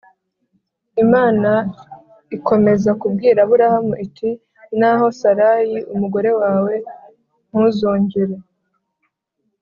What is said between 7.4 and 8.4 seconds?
ntuzongere